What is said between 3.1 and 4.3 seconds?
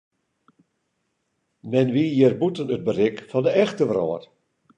fan de echte wrâld.